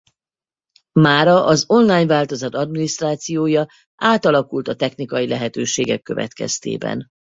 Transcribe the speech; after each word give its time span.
Mára 0.99 1.43
az 1.45 1.63
online 1.67 2.05
változat 2.05 2.53
adminisztrációja 2.55 3.67
átalakult 3.95 4.67
a 4.67 4.75
technikai 4.75 5.27
lehetőségek 5.27 6.01
következtében. 6.01 7.07